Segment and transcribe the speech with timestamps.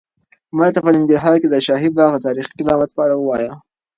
[0.57, 3.53] ماته په ننګرهار کې د شاهي باغ د تاریخي قدامت په اړه ووایه.